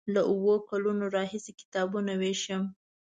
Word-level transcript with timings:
له 0.13 0.21
اوو 0.31 0.53
کلونو 0.69 1.03
راهیسې 1.15 1.51
کتابونه 1.61 2.11
ویشم. 2.21 2.63